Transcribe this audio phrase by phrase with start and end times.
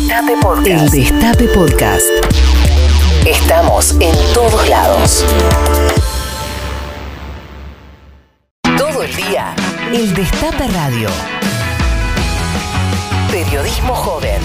[0.00, 0.66] Destape Podcast.
[0.66, 2.06] El Destape Podcast.
[3.26, 5.26] Estamos en todos lados.
[8.78, 9.54] Todo el día.
[9.92, 11.10] El Destape Radio.
[13.30, 14.40] Periodismo joven.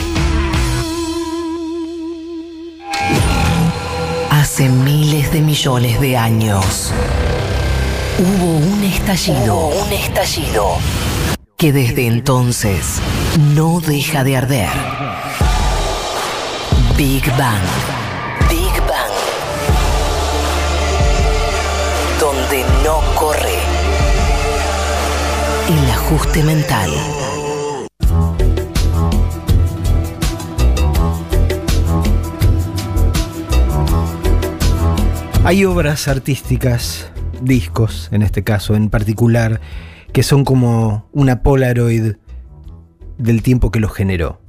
[4.32, 6.92] Hace miles de millones de años
[8.20, 9.56] hubo un estallido.
[9.56, 10.78] Hubo un estallido
[11.58, 13.00] que desde entonces
[13.56, 15.05] no deja de arder.
[16.98, 17.62] Big Bang.
[18.50, 19.12] Big Bang.
[22.22, 23.60] Donde no corre
[25.68, 26.90] el ajuste mental.
[35.44, 39.60] Hay obras artísticas, discos en este caso en particular,
[40.14, 42.14] que son como una Polaroid
[43.18, 44.45] del tiempo que los generó.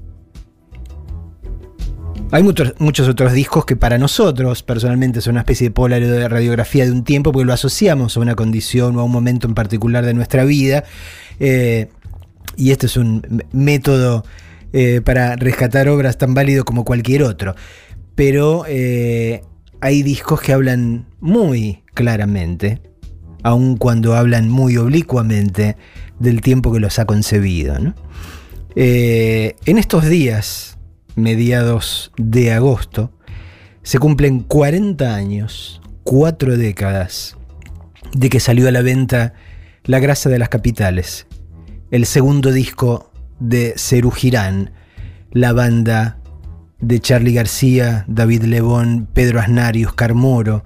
[2.32, 6.84] Hay muchos, otros discos que para nosotros personalmente son una especie de Polaroid de radiografía
[6.84, 10.04] de un tiempo porque lo asociamos a una condición o a un momento en particular
[10.04, 10.82] de nuestra vida.
[11.38, 11.88] Eh,
[12.56, 14.24] y este es un método
[14.72, 17.54] eh, para rescatar obras tan válido como cualquier otro.
[18.16, 19.42] Pero eh,
[19.80, 22.80] hay discos que hablan muy claramente
[23.44, 25.76] aun cuando hablan muy oblicuamente
[26.18, 27.76] del tiempo que los ha concebido.
[28.74, 30.75] En estos días,
[31.16, 33.12] mediados de agosto,
[33.82, 37.36] se cumplen 40 años, cuatro décadas,
[38.12, 39.34] de que salió a la venta
[39.84, 41.26] La Grasa de las Capitales,
[41.90, 44.72] el segundo disco de Cerú Girán,
[45.32, 46.18] la banda
[46.80, 50.62] de Charlie García, David Lebón, Pedro Asnarius, Carmoro,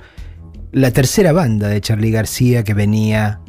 [0.73, 3.41] la tercera banda de Charlie García que venía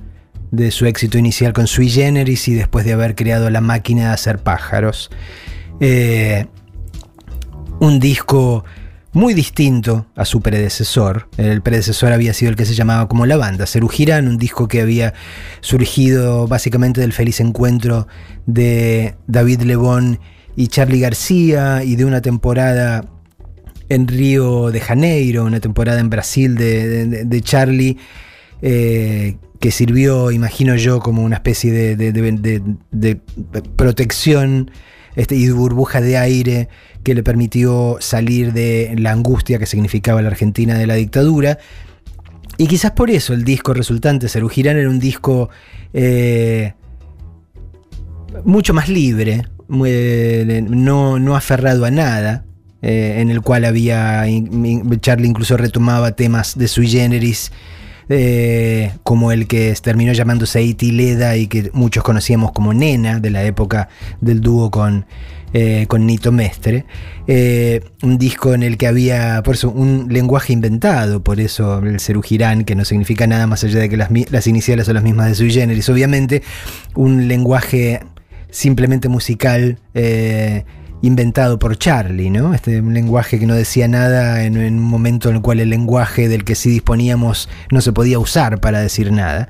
[0.52, 4.14] de su éxito inicial con Sui Generis y después de haber creado La máquina de
[4.14, 5.10] hacer pájaros.
[5.80, 6.48] Eh,
[7.82, 8.64] un disco
[9.12, 11.28] muy distinto a su predecesor.
[11.38, 14.68] El predecesor había sido el que se llamaba como La Banda, Cerú Girán, un disco
[14.68, 15.16] que había
[15.62, 18.08] surgido básicamente del feliz encuentro
[18.46, 20.20] de David Lebón
[20.56, 23.04] y Charlie García y de una temporada
[23.90, 27.98] en Río de Janeiro, una temporada en Brasil de, Charlie,
[28.62, 33.20] eh, que sirvió, imagino yo, como una especie de,
[33.76, 34.70] protección
[35.16, 36.70] este, y burbuja de aire
[37.04, 41.58] que le permitió salir de la angustia que significaba la Argentina de la dictadura.
[42.58, 45.50] Y quizás por eso el disco resultante, Cerú Girán, era un disco
[45.94, 46.74] eh,
[48.46, 52.46] mucho más libre, no, no aferrado a nada,
[52.82, 54.26] eh, en el cual había,
[55.02, 57.52] Charlie incluso retomaba temas de sui generis,
[58.10, 63.30] eh, como el que terminó llamándose Eiti Leda y que muchos conocíamos como Nena, de
[63.30, 63.90] la época
[64.20, 65.06] del dúo con,
[65.54, 66.86] eh, con Nito Mestre.
[68.02, 72.64] un disco en el que había, por eso, un lenguaje inventado, por eso el Cerugirán,
[72.64, 75.36] que no significa nada más allá de que las, las iniciales son las mismas de
[75.36, 76.44] sui generis, obviamente,
[76.96, 78.02] un lenguaje
[78.50, 79.80] simplemente musical
[81.02, 82.54] inventado por Charlie, ¿no?
[82.54, 86.44] Este lenguaje que no decía nada en, un momento en el cual el lenguaje del
[86.44, 89.50] que sí disponíamos no se podía usar para decir nada.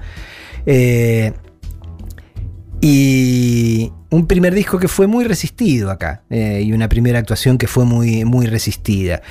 [0.65, 1.33] Eh,
[2.79, 7.67] y un primer disco que fue muy resistido acá, eh, y una primera actuación que
[7.67, 9.21] fue muy, muy resistida.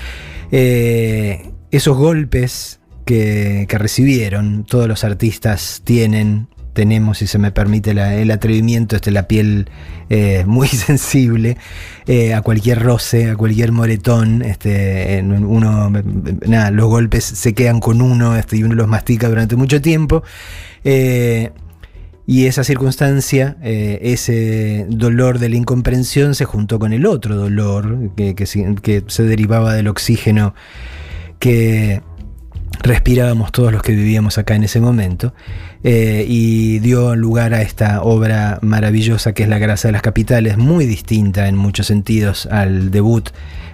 [0.52, 8.30] Eh, esos golpes que recibieron, todos los artistas tienen tenemos, si se me permite el
[8.30, 9.68] atrevimiento, este, la piel
[10.08, 11.56] eh, muy sensible
[12.06, 14.42] eh, a cualquier roce, a cualquier moretón.
[14.42, 15.90] Este, uno,
[16.46, 20.22] nada, los golpes se quedan con uno este, y uno los mastica durante mucho tiempo.
[20.84, 21.50] Eh,
[22.26, 28.36] y esa circunstancia, ese dolor de la incomprensión se juntó con el otro dolor que,
[28.36, 28.46] que
[29.08, 30.54] se derivaba del oxígeno
[31.40, 32.02] que
[32.82, 35.34] respirábamos todos los que vivíamos acá en ese momento,
[35.84, 40.56] eh, y dio lugar a esta obra maravillosa que es La Grasa de las Capitales,
[40.56, 43.30] muy distinta en muchos sentidos al debut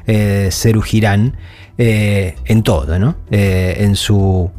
[0.06, 1.36] eh, Ceru Girán,
[1.78, 3.16] eh, en todo, ¿no?
[3.30, 4.50] en su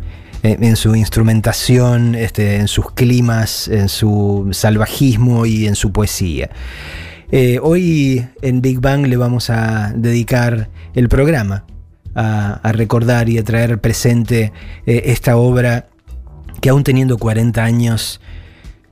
[0.43, 6.51] en su instrumentación, este, en sus climas, en su salvajismo y en su poesía.
[7.61, 11.65] hoy en Big Bang le vamos a dedicar el programa
[12.17, 14.51] a, recordar y a traer presente
[14.85, 15.87] eh, esta obra
[16.59, 18.19] que aún teniendo 40 años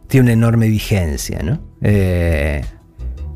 [0.07, 1.59] tiene una enorme vigencia, ¿no?
[1.81, 2.63] Eh,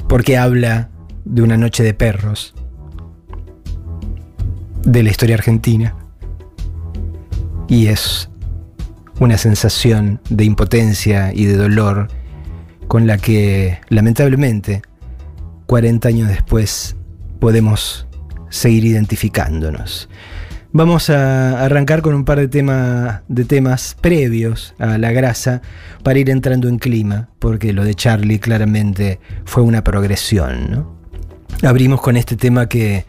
[0.08, 0.92] porque habla
[1.26, 2.54] de una noche de perros,
[4.84, 5.96] de la historia argentina,
[7.68, 8.30] y es
[9.20, 12.10] una sensación de impotencia y de dolor
[12.88, 14.82] con la que lamentablemente
[15.66, 16.96] 40 años después
[17.40, 18.09] podemos
[18.50, 20.10] seguir identificándonos.
[20.72, 25.64] Vamos a arrancar con un par de, de temas previos a la grasa
[26.04, 30.86] para ir entrando en clima, porque lo de Charlie claramente fue una progresión.
[31.64, 33.06] Abrimos con este tema que,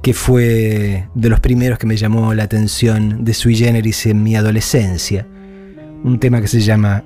[0.00, 4.34] que fue de los primeros que me llamó la atención de Sui Generis en mi
[4.34, 5.26] adolescencia.
[6.02, 7.04] Un tema que se llama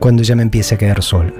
[0.00, 1.32] Cuando ya me empiece a quedar solo.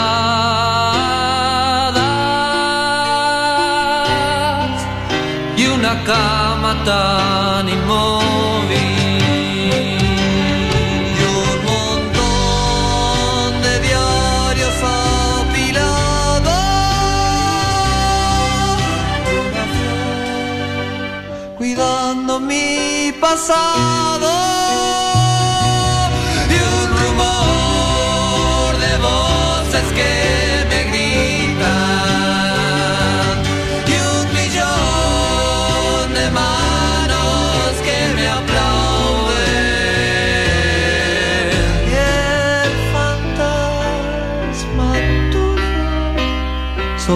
[5.56, 8.19] y una cama tan inmóvil.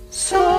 [0.09, 0.51] solo.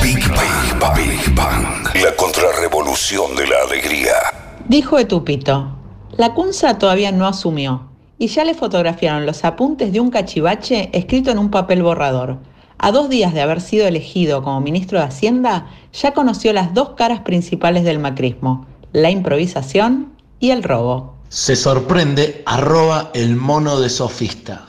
[0.00, 4.33] Big Bang, Big la contrarrevolución de la alegría.
[4.68, 5.76] Dijo Etupito,
[6.16, 11.30] la Cunza todavía no asumió y ya le fotografiaron los apuntes de un cachivache escrito
[11.30, 12.38] en un papel borrador.
[12.78, 16.90] A dos días de haber sido elegido como ministro de Hacienda, ya conoció las dos
[16.96, 21.16] caras principales del macrismo, la improvisación y el robo.
[21.28, 24.64] Se sorprende, arroba el mono de sofista.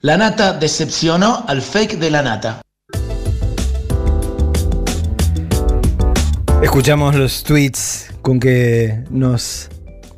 [0.00, 2.62] La nata decepcionó al fake de la nata.
[6.62, 9.70] Escuchamos los tweets con que nos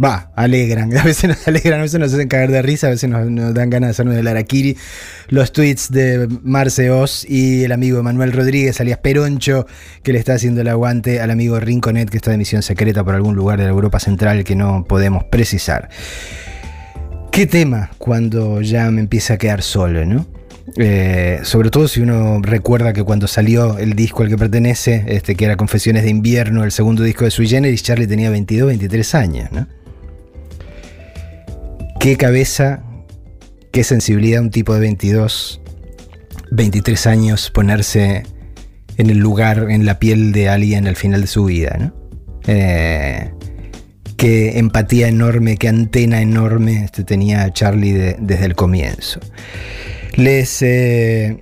[0.02, 0.96] va, alegran.
[0.96, 3.70] A veces nos alegran, a veces nos hacen caer de risa, a veces nos, dan
[3.70, 4.76] ganas de hacernos del araquiri.
[5.28, 9.66] Los tweets de Marce Oz y el amigo Manuel Rodríguez, alias Peroncho,
[10.02, 13.14] que le está haciendo el aguante al amigo Rinconet, que está de misión secreta por
[13.14, 15.88] algún lugar de la Europa Central que no podemos precisar.
[17.30, 20.26] ¿Qué tema cuando ya me empieza a quedar solo, no?
[20.76, 25.34] Eh, sobre todo si uno recuerda que cuando salió el disco al que pertenece, este,
[25.34, 29.14] que era Confesiones de Invierno, el segundo disco de Sui Generis, Charlie tenía 22, 23
[29.14, 29.50] años.
[32.00, 32.82] Qué cabeza,
[33.70, 35.62] qué sensibilidad un tipo de 22
[36.52, 38.24] 23 años ponerse
[38.98, 41.94] en el lugar, en la piel de alguien al final de su vida, ¿no?
[42.46, 43.30] Eh,
[44.18, 49.20] qué empatía enorme, qué antena enorme este tenía Charlie desde el comienzo.
[50.16, 51.38] Les, eh,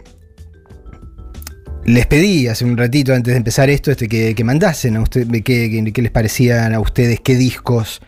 [1.85, 5.93] les pedí hace un ratito antes de empezar esto este, que, mandasen a ustedes qué,
[5.95, 8.01] les parecían a ustedes, qué discos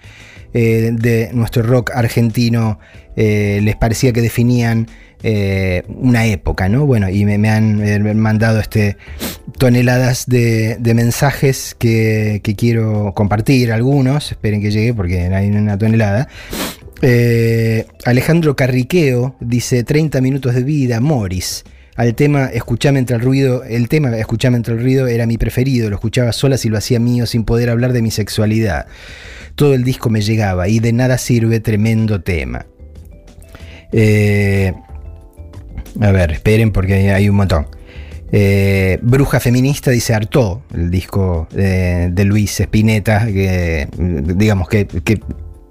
[0.55, 2.79] eh, de nuestro rock argentino
[3.15, 4.87] les parecía que definían
[5.25, 6.85] eh, una época, ¿no?
[6.85, 8.97] Bueno, y me, han eh, mandado este,
[9.57, 16.29] toneladas de, mensajes que, quiero compartir, algunos, esperen que llegue porque hay una tonelada.
[17.05, 21.65] Eh, Alejandro Carriqueo dice 30 minutos de vida, Morris.
[21.97, 25.91] Al tema Escuchame entre el ruido, el tema Escuchame entre el ruido era mi preferido,
[25.91, 28.87] lo escuchaba sola y lo hacía mío sin poder hablar de mi sexualidad.
[29.57, 32.67] Todo el disco me llegaba y de nada sirve tremendo tema.
[33.93, 34.73] Eh,
[36.01, 37.67] a ver, esperen porque hay un montón.
[38.35, 44.87] Eh, Bruja Feminista dice Artó, el disco de, Luis Espineta, que digamos que,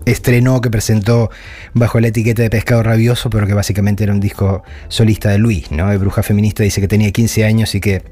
[0.05, 1.29] estrenó, que presentó
[1.73, 5.71] bajo la etiqueta de Pescado Rabioso, pero que básicamente era un disco solista de Luis,
[5.71, 5.87] ¿no?
[5.99, 8.03] Bruja Feminista dice que tenía 15 años y que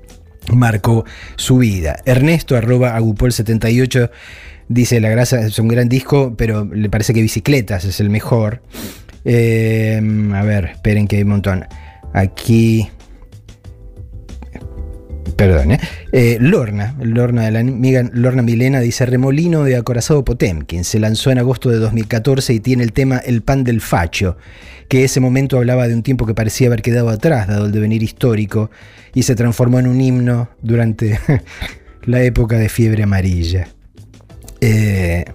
[0.54, 1.06] marcó
[1.36, 1.98] su vida.
[2.06, 4.10] Ernesto, arroba agupol78,
[4.68, 8.62] dice La grasa es un gran disco, pero le parece que Bicicletas es el mejor.
[9.26, 10.02] Eh,
[10.34, 11.66] a ver, esperen que hay un montón.
[12.14, 12.90] Aquí.
[15.36, 15.80] Perdón, ¿eh?
[16.12, 16.38] ¿eh?
[16.40, 20.84] Lorna, Lorna la amiga Lorna Milena dice Remolino de Acorazado Potemkin.
[20.84, 24.38] Se lanzó en agosto de 2014 y tiene el tema El pan del facho,
[24.88, 28.04] que ese momento hablaba de un tiempo que parecía haber quedado atrás, dado el devenir
[28.04, 28.70] histórico,
[29.14, 31.20] y se transformó en un himno durante
[32.04, 33.68] la época de fiebre amarilla.
[34.62, 35.26] Eh,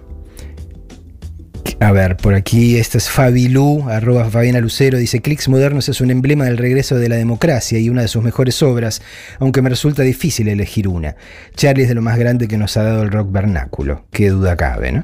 [1.79, 6.11] a ver, por aquí, esta es Fabilu, arroba Fabiana Lucero, dice, Clicks Modernos es un
[6.11, 9.01] emblema del regreso de la democracia y una de sus mejores obras,
[9.39, 11.15] aunque me resulta difícil elegir una.
[11.55, 14.55] Charlie es de lo más grande que nos ha dado el rock vernáculo, qué duda
[14.55, 15.03] cabe, ¿no?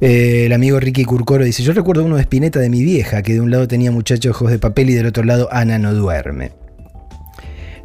[0.00, 3.34] Eh, el amigo Ricky Curcoro dice, yo recuerdo uno de Spinetta de mi vieja, que
[3.34, 6.50] de un lado tenía muchachos ojos de papel y del otro lado Ana no duerme.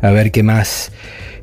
[0.01, 0.91] A ver qué más.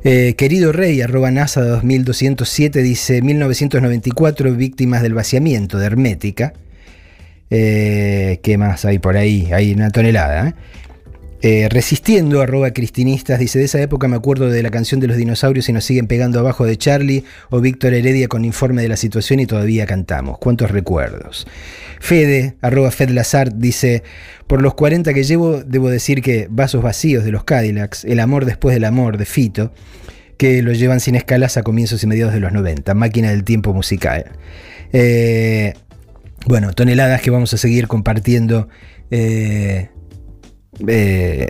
[0.07, 6.53] Eh, querido Rey, arroba NASA 2207, dice 1994, víctimas del vaciamiento de Hermética.
[7.49, 9.49] Eh, ¿Qué más hay por ahí?
[9.51, 10.49] Hay una tonelada.
[10.49, 10.53] ¿eh?
[11.47, 15.15] Eh, resistiendo, arroba cristinistas, dice, de esa época me acuerdo de la canción de los
[15.15, 18.97] dinosaurios y nos siguen pegando abajo de Charlie o Víctor Heredia con informe de la
[18.97, 20.39] situación y todavía cantamos.
[20.39, 21.45] ¿Cuántos recuerdos?
[21.99, 24.01] Fede, arroba Fed Lazard, dice,
[24.47, 28.45] por los 40 que llevo, debo decir que Vasos Vacíos de los Cadillacs, El Amor
[28.45, 29.71] Después del Amor de Fito,
[30.37, 33.71] que lo llevan sin escalas a comienzos y mediados de los 90, máquina del tiempo
[33.71, 34.31] musical.
[34.93, 35.75] Eh,
[36.47, 38.67] bueno, toneladas que vamos a seguir compartiendo
[39.11, 39.89] eh,
[40.87, 41.49] eh,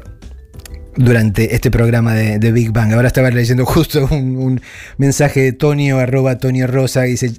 [0.95, 2.93] durante este programa de, Big Bang.
[2.93, 4.61] Ahora estaba leyendo justo un,
[4.97, 7.33] mensaje de Tonio, arroba Tonio Rosa, dice,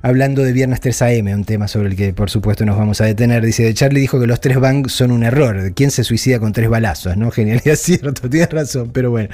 [0.00, 3.04] hablando de Viernes 3 AM, un tema sobre el que por supuesto nos vamos a
[3.04, 3.44] detener.
[3.44, 5.72] Dice, Charlie dijo que los tres bangs son un error.
[5.74, 7.16] ¿Quién se suicida con tres balazos?
[7.16, 7.30] ¿No?
[7.32, 9.28] Genialidad, cierto, tienes razón, pero bueno,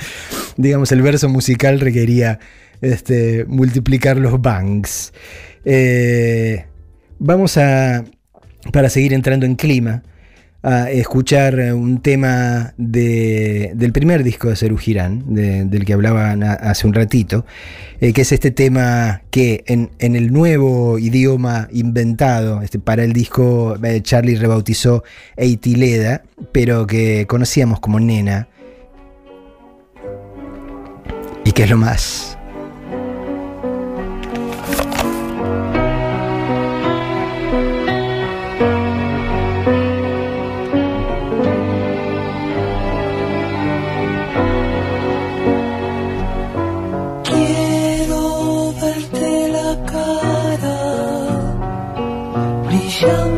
[0.56, 2.38] digamos, el verso musical requería
[2.80, 5.12] este, multiplicar los bangs.
[5.64, 6.64] Eh,
[7.20, 8.04] Vamos a,
[8.72, 10.04] para seguir entrando en clima,
[10.62, 16.94] a escuchar un tema del primer disco de Serú Girán, del que hablaban hace un
[16.94, 17.44] ratito,
[18.00, 23.76] eh, que es este tema que en, el nuevo idioma inventado este, para el disco
[23.82, 25.04] eh, Charlie rebautizó
[25.36, 26.22] Eitileda,
[26.52, 28.48] pero que conocíamos como Nena,
[31.44, 32.38] y que es lo más
[53.05, 53.38] antes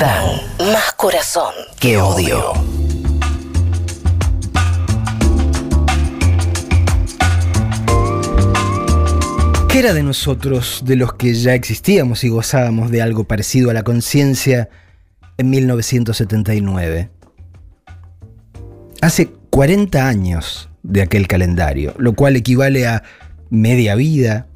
[0.00, 2.52] más corazón que odio.
[9.68, 13.74] ¿Qué era de nosotros, de los que ya existíamos y gozábamos de algo parecido a
[13.74, 14.70] la conciencia
[15.36, 17.10] en 1979?
[19.02, 23.02] Hace 40 años de aquel calendario, lo cual equivale a
[23.50, 24.46] media vida,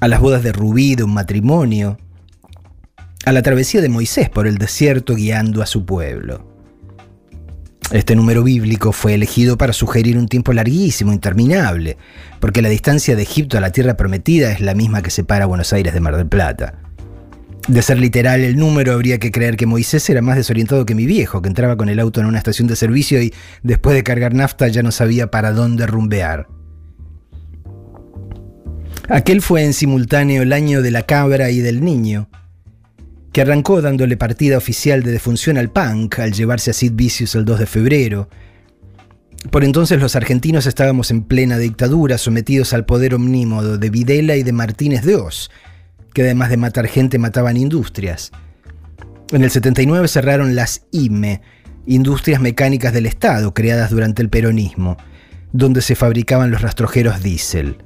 [0.00, 1.96] a las bodas de Rubí de un matrimonio,
[3.24, 6.52] a la travesía de Moisés por el desierto guiando a su pueblo.
[7.90, 11.96] Este número bíblico fue elegido para sugerir un tiempo larguísimo, interminable,
[12.40, 15.72] porque la distancia de Egipto a la tierra prometida es la misma que separa Buenos
[15.72, 16.80] Aires de Mar del Plata.
[17.68, 21.06] De ser literal el número, habría que creer que Moisés era más desorientado que mi
[21.06, 23.32] viejo, que entraba con el auto en una estación de servicio y
[23.62, 26.48] después de cargar nafta ya no sabía para dónde rumbear.
[29.08, 32.28] Aquel fue en simultáneo el año de la cabra y del niño,
[33.34, 37.44] que arrancó dándole partida oficial de defunción al punk al llevarse a Sid Vicious el
[37.44, 38.28] 2 de febrero.
[39.50, 44.44] Por entonces los argentinos estábamos en plena dictadura, sometidos al poder omnímodo de Videla y
[44.44, 45.50] de Martínez de Oz,
[46.12, 48.30] que además de matar gente mataban industrias.
[49.32, 51.40] En el 79 cerraron las IME,
[51.86, 54.96] Industrias Mecánicas del Estado, creadas durante el peronismo,
[55.50, 57.78] donde se fabricaban los rastrojeros diésel.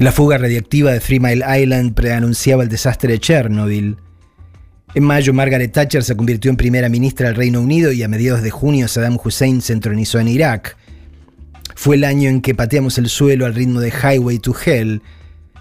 [0.00, 3.98] La fuga radiactiva de Three Mile Island preanunciaba el desastre de Chernobyl.
[4.94, 8.40] En mayo, Margaret Thatcher se convirtió en primera ministra del Reino Unido y a mediados
[8.40, 10.78] de junio Saddam Hussein se entronizó en Irak.
[11.74, 15.02] Fue el año en que pateamos el suelo al ritmo de Highway to Hell,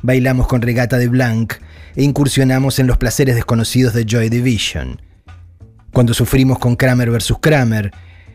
[0.03, 1.55] bailamos con regata de Blanc
[1.97, 5.01] e incursionamos en los placeres desconocidos de Joy Division.
[5.91, 7.33] Cuando sufrimos con Kramer vs.
[7.41, 7.91] Kramer,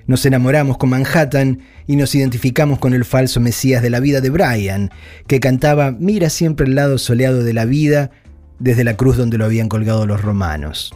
[0.06, 4.30] nos enamoramos con Manhattan y nos identificamos con el falso Mesías de la vida de
[4.30, 4.90] Brian,
[5.26, 8.10] que cantaba Mira siempre el lado soleado de la vida
[8.58, 10.94] desde la cruz donde lo habían colgado los romanos.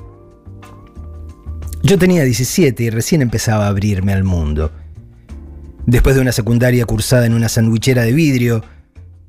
[1.82, 4.72] Yo tenía 17 y recién empezaba a abrirme al mundo.
[5.86, 8.64] Después de una secundaria cursada en una sandwichera de vidrio,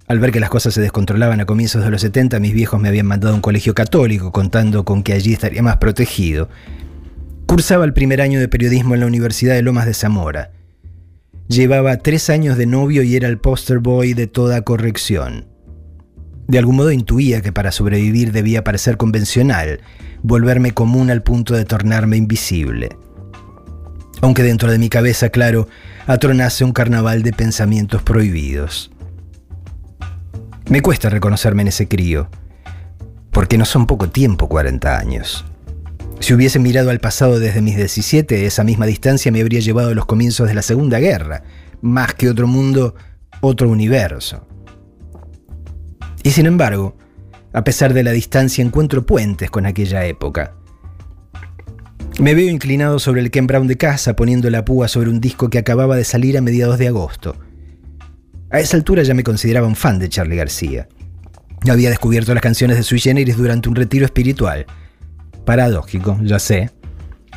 [0.08, 2.90] al ver que las cosas se descontrolaban a comienzos de los 70, mis viejos me
[2.90, 6.50] habían mandado a un colegio católico contando con que allí estaría más protegido.
[7.50, 10.52] Cursaba el primer año de periodismo en la Universidad de Lomas de Zamora.
[11.48, 15.48] Llevaba tres años de novio y era el poster boy de toda corrección.
[16.48, 19.82] De algún modo intuía que para sobrevivir debía parecer convencional,
[20.22, 22.96] volverme común al punto de tornarme invisible.
[24.22, 25.68] Aunque dentro de mi cabeza, claro,
[26.06, 28.92] atronase un carnaval de pensamientos prohibidos.
[30.70, 32.30] Me cuesta reconocerme en ese crío,
[33.32, 35.46] porque no son poco tiempo 40 años.
[36.20, 39.96] Si hubiese mirado al pasado desde mis 17, esa misma distancia me habría llevado a
[39.96, 41.44] los comienzos de la Segunda Guerra,
[41.82, 42.96] más que otro mundo,
[43.42, 44.46] otro universo.
[46.24, 46.98] Y sin embargo,
[47.54, 50.56] a pesar de la distancia, encuentro puentes con aquella época.
[52.20, 55.50] Me veo inclinado sobre el Ken Brown de casa, poniendo la púa sobre un disco
[55.50, 57.38] que acababa de salir a mediados de agosto.
[58.52, 60.90] A esa altura ya me consideraba un fan de Charlie García.
[61.70, 64.66] Había descubierto las canciones de Sui Generis durante un retiro espiritual
[65.50, 66.70] paradójico, ya sé.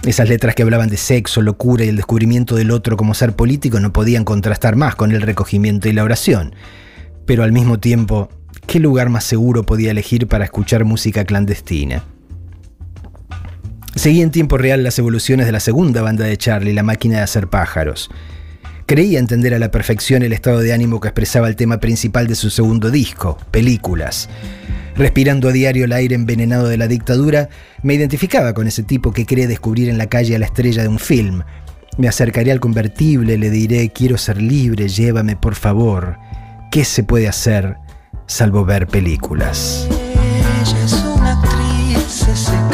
[0.05, 3.81] Esas letras que hablaban de sexo, locura y el descubrimiento del otro como ser político
[3.81, 6.55] no podían contrastar más con el recogimiento y la oración.
[7.25, 8.29] Pero al mismo tiempo,
[8.66, 12.05] ¿qué lugar más seguro podía elegir para escuchar música clandestina?
[13.94, 17.22] Seguí en tiempo real las evoluciones de la segunda banda de Charlie, La máquina de
[17.22, 18.11] hacer pájaros.
[18.85, 22.35] Creía entender a la perfección el estado de ánimo que expresaba el tema principal de
[22.35, 24.29] su segundo disco, Películas.
[24.96, 27.48] Respirando a diario el aire envenenado de la dictadura,
[27.83, 30.88] me identificaba con ese tipo que cree descubrir en la calle a la estrella de
[30.88, 31.42] un film.
[31.98, 36.18] Me acercaré al convertible, le diré, quiero ser libre, llévame por favor.
[36.70, 37.76] ¿Qué se puede hacer
[38.26, 39.87] salvo ver películas?
[39.90, 42.71] Ella es una actriz,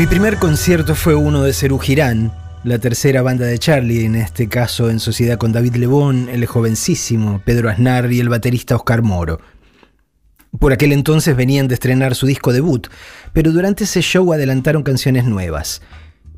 [0.00, 2.32] Mi primer concierto fue uno de Cerú Girán,
[2.64, 7.42] la tercera banda de Charlie, en este caso en sociedad con David Lebón, el jovencísimo
[7.44, 9.42] Pedro Aznar y el baterista Oscar Moro.
[10.58, 12.86] Por aquel entonces venían de estrenar su disco debut,
[13.34, 15.82] pero durante ese show adelantaron canciones nuevas,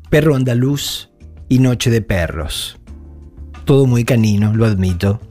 [0.09, 1.09] Perro Andaluz
[1.47, 2.77] y Noche de Perros.
[3.63, 5.21] Todo muy canino, lo admito.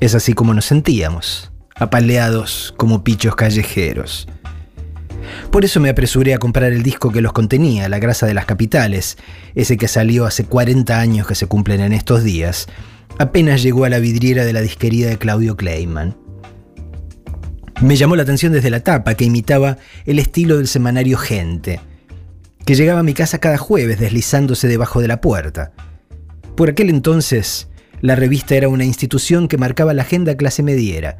[0.00, 4.26] Es así como nos sentíamos, apaleados como pichos callejeros.
[5.50, 8.46] Por eso me apresuré a comprar el disco que los contenía, La grasa de las
[8.46, 9.16] capitales,
[9.54, 12.66] ese que salió hace 40 años que se cumplen en estos días.
[13.18, 16.16] Apenas llegó a la vidriera de la disquería de Claudio Kleiman.
[17.80, 21.80] Me llamó la atención desde la tapa, que imitaba el estilo del semanario Gente,
[22.64, 25.72] que llegaba a mi casa cada jueves deslizándose debajo de la puerta.
[26.56, 27.68] Por aquel entonces,
[28.00, 31.18] la revista era una institución que marcaba la agenda clase mediera.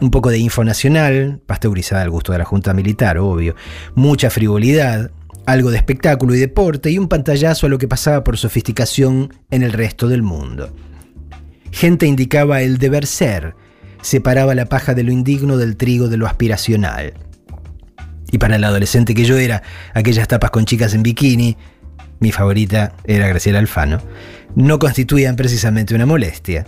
[0.00, 3.56] Un poco de info nacional, pasteurizada al gusto de la Junta Militar, obvio,
[3.94, 5.10] mucha frivolidad,
[5.44, 9.62] algo de espectáculo y deporte y un pantallazo a lo que pasaba por sofisticación en
[9.62, 10.74] el resto del mundo.
[11.72, 13.54] Gente indicaba el deber ser,
[14.02, 17.14] separaba la paja de lo indigno del trigo de lo aspiracional.
[18.30, 19.62] Y para el adolescente que yo era,
[19.94, 21.56] aquellas tapas con chicas en bikini,
[22.20, 24.00] mi favorita era Graciela Alfano,
[24.54, 26.66] no constituían precisamente una molestia.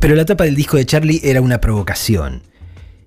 [0.00, 2.42] Pero la tapa del disco de Charlie era una provocación.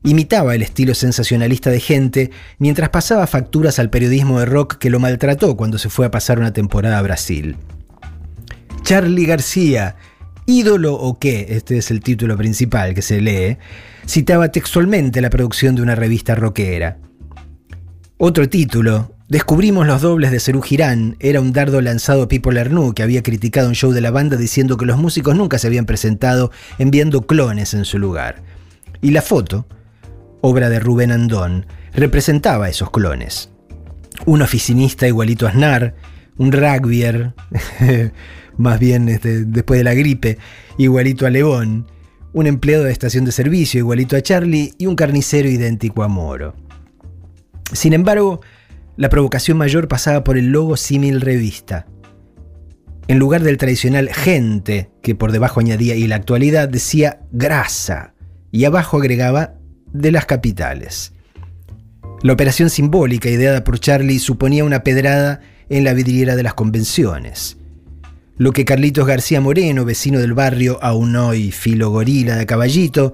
[0.03, 4.99] Imitaba el estilo sensacionalista de gente mientras pasaba facturas al periodismo de rock que lo
[4.99, 7.57] maltrató cuando se fue a pasar una temporada a Brasil.
[8.83, 9.97] Charlie García,
[10.45, 13.57] ídolo o qué, este es el título principal que se lee,
[14.07, 16.97] citaba textualmente la producción de una revista rockera.
[18.17, 22.95] Otro título, Descubrimos los dobles de Cerú Girán, era un dardo lanzado a Pipo Lernoux
[22.95, 25.85] que había criticado un show de la banda diciendo que los músicos nunca se habían
[25.85, 28.41] presentado enviando clones en su lugar.
[29.01, 29.67] Y la foto,
[30.41, 33.51] obra de Rubén Andón, representaba esos clones.
[34.25, 35.93] Un oficinista igualito a Aznar,
[36.39, 37.35] un rugbyer,
[38.57, 40.39] más bien este, después de la gripe,
[40.79, 41.85] igualito a León,
[42.33, 46.55] un empleado de estación de servicio igualito a Charlie y un carnicero idéntico a Moro.
[47.71, 48.41] Sin embargo,
[48.99, 51.87] la provocación mayor pasaba por el logo símil revista.
[53.07, 58.13] En lugar del tradicional gente, que por debajo añadía y la actualidad decía grasa,
[58.51, 59.53] y abajo agregaba
[59.93, 61.13] de las capitales.
[62.23, 67.55] La operación simbólica ideada por Charlie suponía una pedrada en la vidriera de las convenciones.
[68.35, 73.13] Lo que Carlitos García Moreno, vecino del barrio, aún hoy filo gorila de caballito,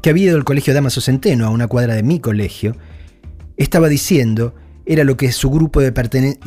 [0.00, 2.74] que había ido al colegio Damaso Centeno a una cuadra de mi colegio,
[3.58, 4.54] estaba diciendo
[4.86, 5.92] era lo que su grupo de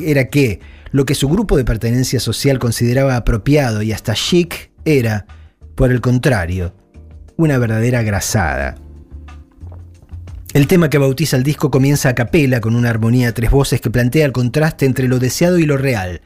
[0.00, 5.26] era que lo que su grupo de pertenencia social consideraba apropiado y hasta chic era,
[5.76, 6.74] por el contrario,
[7.36, 8.76] una verdadera grasada.
[10.52, 13.80] El tema que bautiza el disco comienza a capela con una armonía a tres voces
[13.80, 16.22] que plantea el contraste entre lo deseado y lo real.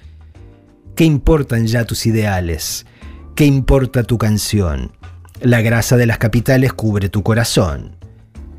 [0.96, 2.86] ¿Qué importan ya tus ideales?
[3.34, 4.92] ¿Qué importa tu canción?
[5.40, 7.96] La grasa de las capitales cubre tu corazón.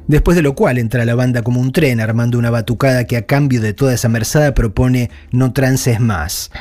[0.08, 3.26] Después de lo cual entra la banda como un tren armando una batucada que a
[3.26, 6.52] cambio de toda esa merzada propone no trances más.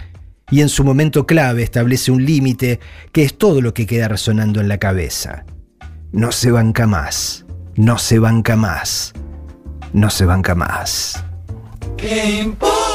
[0.51, 2.81] Y en su momento clave establece un límite
[3.13, 5.45] que es todo lo que queda resonando en la cabeza.
[6.13, 7.45] No se banca más,
[7.77, 9.13] no se banca más,
[9.93, 11.25] no se banca más.
[11.97, 12.94] ¿Qué importan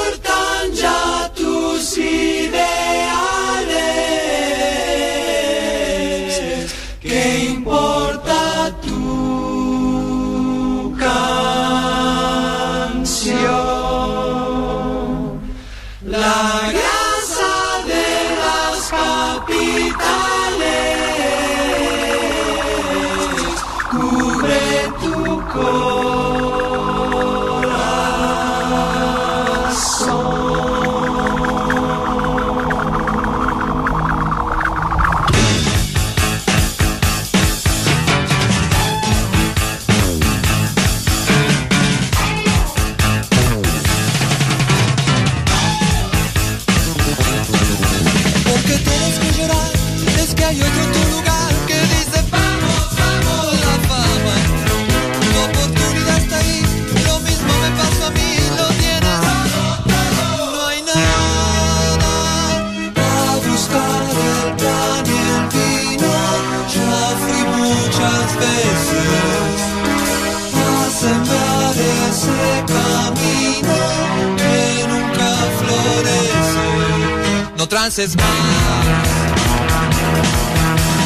[77.70, 78.26] trances más.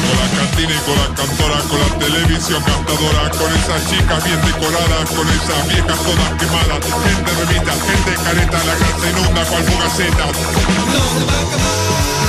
[0.08, 4.40] con la cantina y con la cantora, con la televisión gastadora, con esas chicas bien
[4.40, 10.26] decoradas, con esas viejas todas quemadas, gente remita, gente careta, la casa inunda cual fugaceta.
[10.26, 12.23] casa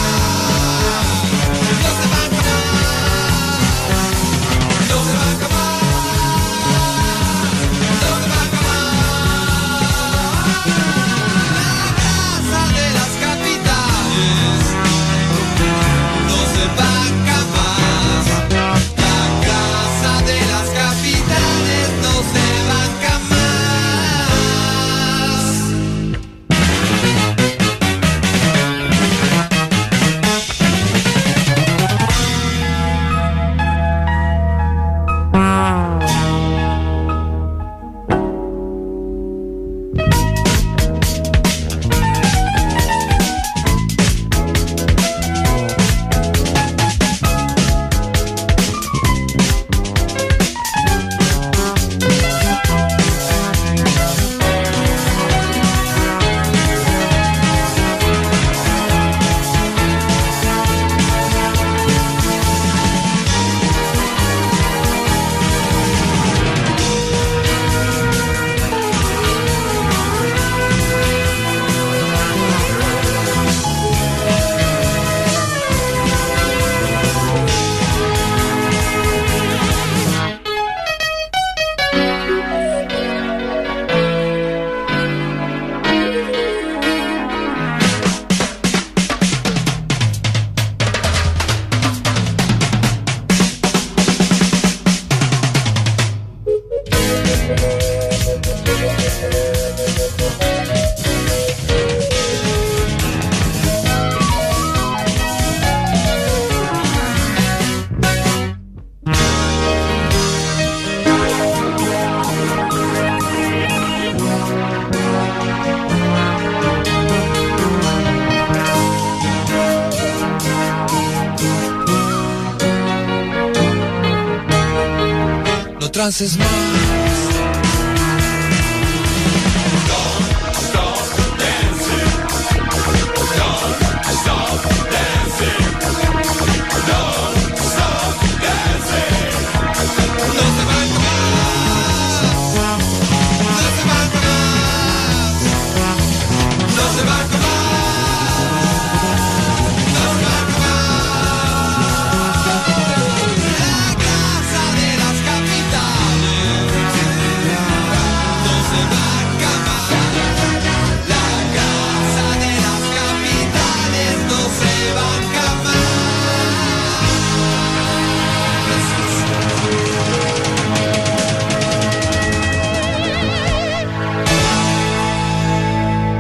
[126.06, 126.38] No trances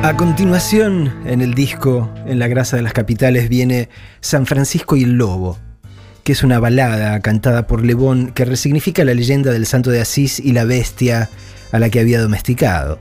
[0.05, 3.89] A continuación, en el disco En la grasa de las capitales viene
[4.21, 5.57] San Francisco y el Lobo,
[6.23, 10.01] que es una balada cantada por Le Bon que resignifica la leyenda del santo de
[10.01, 11.31] Asís y la bestia
[11.71, 12.99] a la que había domesticado.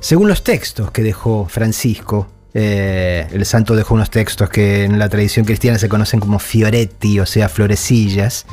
[0.00, 5.08] Según los textos que dejó Francisco, eh, el santo dejó unos textos que en la
[5.08, 8.44] tradición cristiana se conocen como fioretti, o sea, florecillas.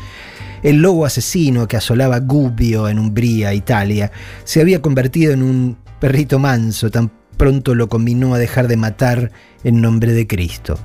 [0.64, 4.14] El lobo asesino que asolaba Gubbio en Umbría, Italia,
[4.46, 9.32] se había convertido en un perrito manso, tan pronto lo combinó a dejar de matar
[9.64, 10.78] en nombre de Cristo.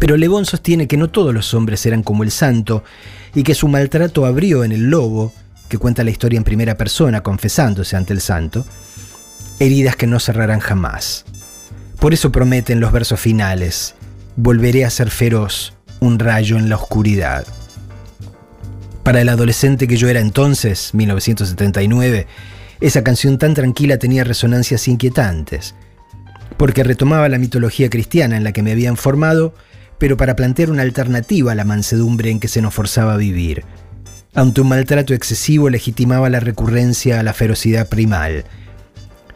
[0.00, 2.82] Pero Lebón sostiene que no todos los hombres eran como el santo
[3.32, 5.32] y que su maltrato abrió en el lobo,
[5.68, 8.66] que cuenta la historia en primera persona confesándose ante el santo,
[9.60, 11.24] heridas que no cerrarán jamás.
[12.00, 13.94] Por eso promete en los versos finales,
[14.34, 17.46] volveré a ser feroz, un rayo en la oscuridad.
[19.04, 22.26] Para el adolescente que yo era entonces, 1979,
[22.82, 25.76] esa canción tan tranquila tenía resonancias inquietantes,
[26.56, 29.54] porque retomaba la mitología cristiana en la que me habían formado,
[29.98, 33.64] pero para plantear una alternativa a la mansedumbre en que se nos forzaba a vivir.
[34.34, 38.46] Ante un maltrato excesivo legitimaba la recurrencia a la ferocidad primal,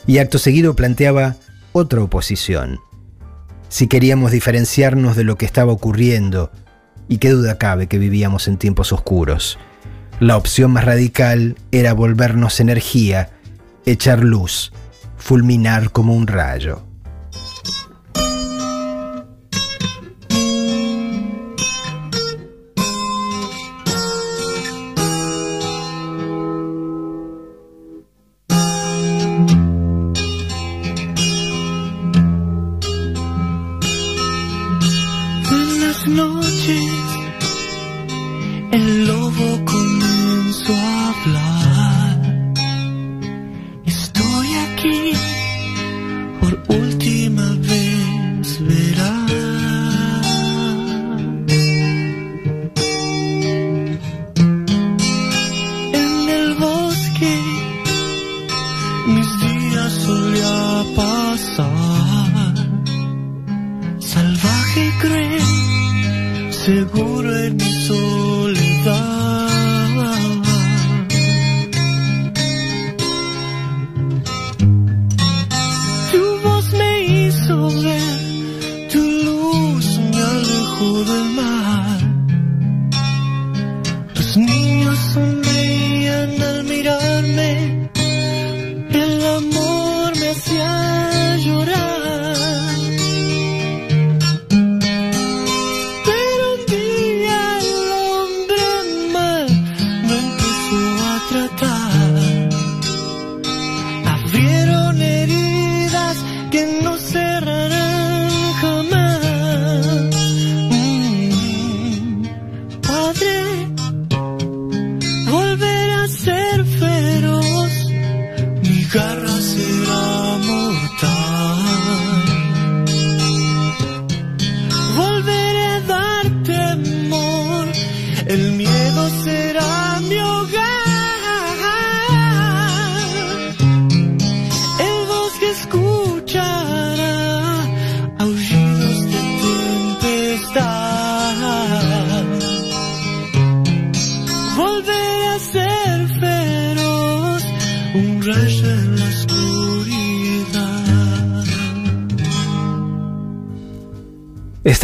[0.08, 1.36] y acto seguido planteaba
[1.70, 2.80] otra oposición.
[3.68, 6.50] Si queríamos diferenciarnos de lo que estaba ocurriendo,
[7.06, 9.56] y qué duda cabe que vivíamos en tiempos oscuros,
[10.18, 13.30] la opción más radical era volvernos energía,
[13.86, 14.72] echar luz,
[15.16, 16.82] fulminar como un rayo.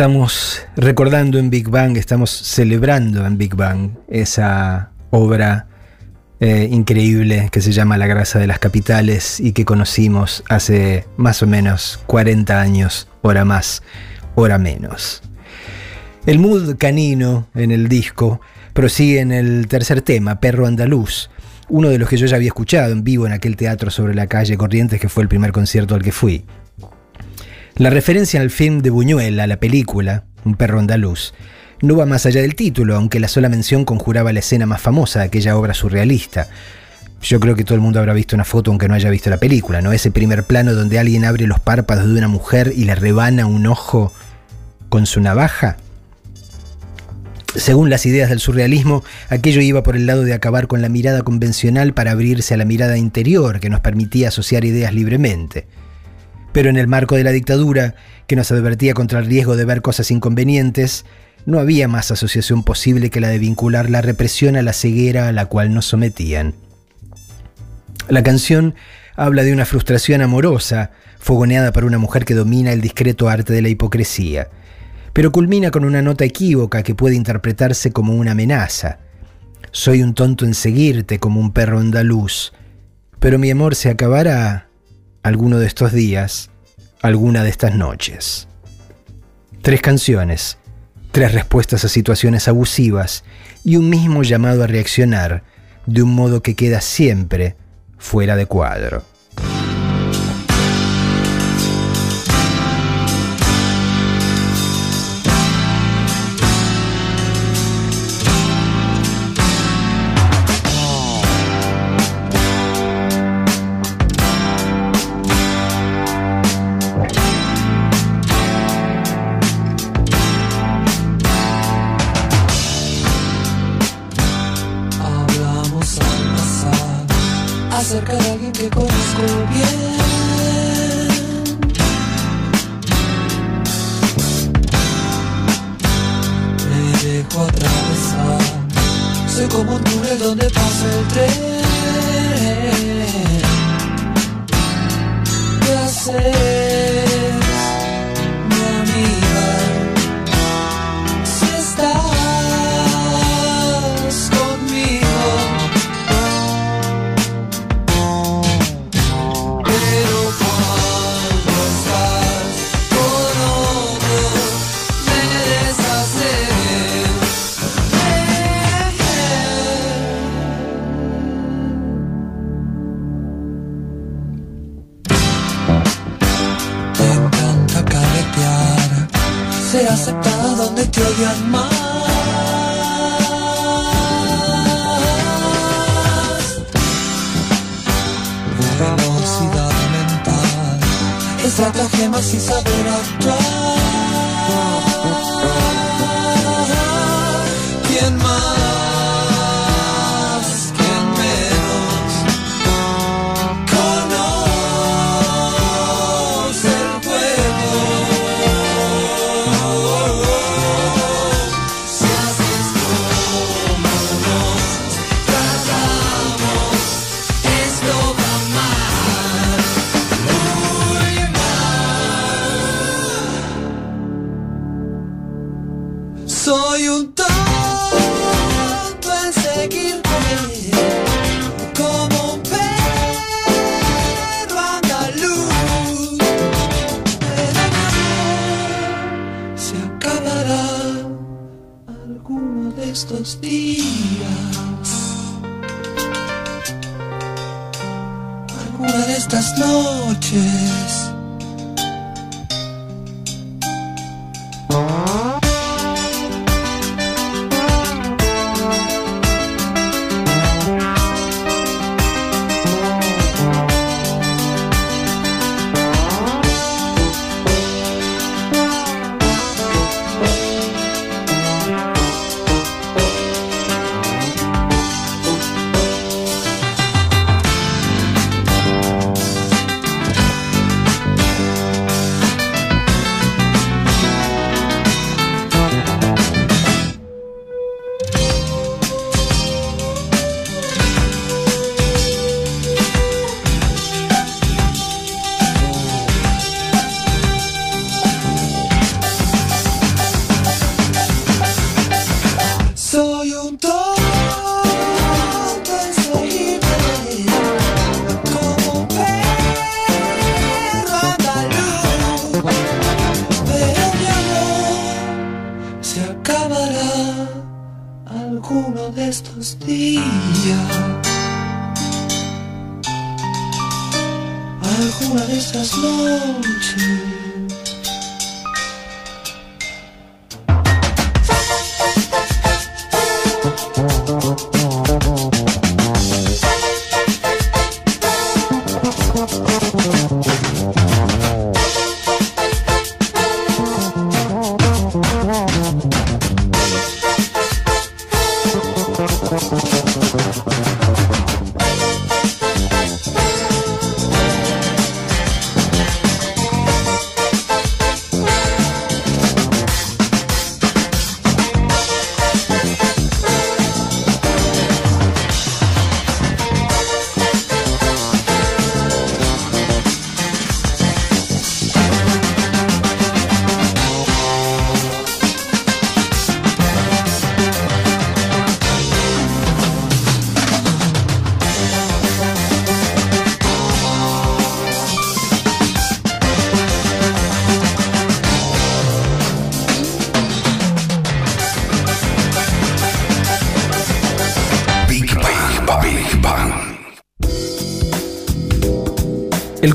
[0.02, 5.68] Estamos recordando en Big Bang, estamos celebrando en Big Bang esa obra
[6.40, 11.44] eh, increíble que se llama La grasa de las capitales y que conocimos hace más
[11.44, 13.84] o menos 40 años, hora más,
[14.34, 15.22] hora menos.
[16.26, 18.40] El mood canino en el disco
[18.72, 21.30] prosigue en el tercer tema, Perro Andaluz,
[21.68, 24.26] uno de los que yo ya había escuchado en vivo en aquel teatro sobre la
[24.26, 26.44] calle Corrientes que fue el primer concierto al que fui.
[27.76, 31.32] La referencia al film de Buñuel, a la película, Un perro andaluz,
[31.80, 35.20] no va más allá del título, aunque la sola mención conjuraba la escena más famosa
[35.20, 36.48] de aquella obra surrealista.
[37.22, 39.38] Yo creo que todo el mundo habrá visto una foto aunque no haya visto la
[39.38, 39.92] película, ¿no?
[39.92, 43.66] Ese primer plano donde alguien abre los párpados de una mujer y le rebana un
[43.66, 44.12] ojo
[44.90, 45.78] con su navaja.
[47.56, 51.22] Según las ideas del surrealismo, aquello iba por el lado de acabar con la mirada
[51.22, 55.66] convencional para abrirse a la mirada interior que nos permitía asociar ideas libremente.
[56.52, 57.94] Pero en el marco de la dictadura,
[58.26, 61.04] que nos advertía contra el riesgo de ver cosas inconvenientes,
[61.44, 65.32] no había más asociación posible que la de vincular la represión a la ceguera a
[65.32, 66.54] la cual nos sometían.
[68.08, 68.74] La canción
[69.16, 73.62] habla de una frustración amorosa, fogoneada por una mujer que domina el discreto arte de
[73.62, 74.48] la hipocresía,
[75.12, 78.98] pero culmina con una nota equívoca que puede interpretarse como una amenaza.
[79.70, 82.52] Soy un tonto en seguirte como un perro andaluz,
[83.18, 84.68] pero mi amor se acabará
[85.22, 86.50] alguno de estos días,
[87.00, 88.48] alguna de estas noches.
[89.62, 90.58] Tres canciones,
[91.12, 93.24] tres respuestas a situaciones abusivas
[93.64, 95.44] y un mismo llamado a reaccionar
[95.86, 97.56] de un modo que queda siempre
[97.98, 99.04] fuera de cuadro.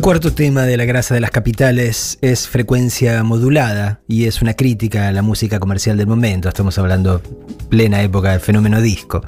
[0.08, 5.10] Cuarto tema de La grasa de las capitales es frecuencia modulada y es una crítica
[5.10, 6.47] a la música comercial del momento.
[6.47, 7.22] Estamos hablando
[7.68, 9.22] plena época del fenómeno disco.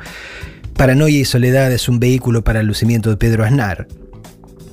[0.77, 3.89] Paranoia y soledad es un vehículo para el lucimiento de Pedro Aznar.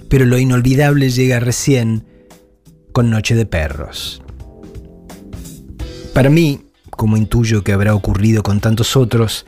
[0.08, 2.04] Pero lo inolvidable llega recién
[2.92, 4.22] con Noche de Perros.
[6.14, 9.44] Para mí, como intuyo que habrá ocurrido con tantos otros,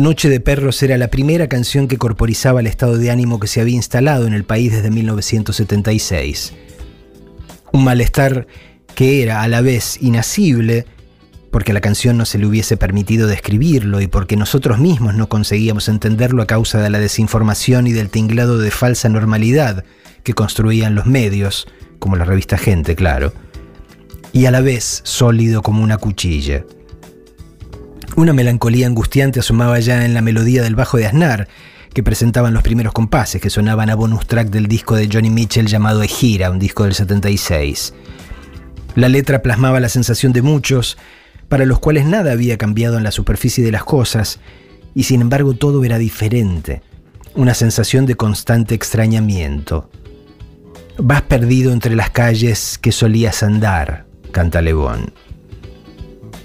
[0.00, 3.60] Noche de Perros era la primera canción que corporizaba el estado de ánimo que se
[3.60, 6.54] había instalado en el país desde 1976.
[7.74, 8.46] Un malestar
[8.94, 10.86] que era a la vez inasible,
[11.50, 15.28] porque a la canción no se le hubiese permitido describirlo y porque nosotros mismos no
[15.28, 19.84] conseguíamos entenderlo a causa de la desinformación y del tinglado de falsa normalidad
[20.24, 23.34] que construían los medios, como la revista Gente, claro,
[24.32, 26.64] y a la vez sólido como una cuchilla.
[28.16, 31.48] Una melancolía angustiante asomaba ya en la melodía del bajo de Aznar,
[31.92, 35.66] que presentaban los primeros compases que sonaban a bonus track del disco de Johnny Mitchell
[35.66, 37.94] llamado Ejira, un disco del 76.
[38.94, 40.98] La letra plasmaba la sensación de muchos,
[41.48, 44.40] para los cuales nada había cambiado en la superficie de las cosas,
[44.94, 46.82] y sin embargo todo era diferente,
[47.34, 49.90] una sensación de constante extrañamiento.
[50.98, 55.12] Vas perdido entre las calles que solías andar, canta Lebón.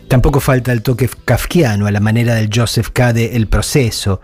[0.07, 3.13] Tampoco falta el toque kafkiano a la manera del Joseph K.
[3.13, 4.21] de El Proceso,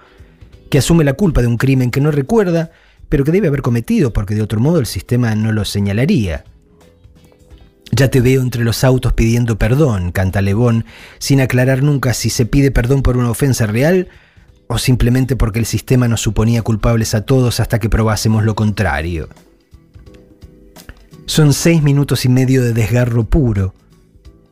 [0.69, 2.71] que asume la culpa de un crimen que no recuerda,
[3.09, 6.45] pero que debe haber cometido porque de otro modo el sistema no lo señalaría.
[7.91, 10.85] Ya te veo entre los autos pidiendo perdón, canta Lebón,
[11.19, 14.07] sin aclarar nunca si se pide perdón por una ofensa real
[14.67, 19.27] o simplemente porque el sistema nos suponía culpables a todos hasta que probásemos lo contrario.
[21.25, 23.73] Son seis minutos y medio de desgarro puro,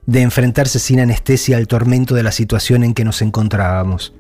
[0.10, 4.12] de enfrentarse sin anestesia al tormento de la situación en que nos encontrábamos.